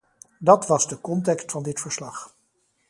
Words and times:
Dat 0.39 0.67
was 0.67 0.87
de 0.87 1.01
context 1.01 1.51
van 1.51 1.63
dit 1.63 1.79
verslag. 1.79 2.35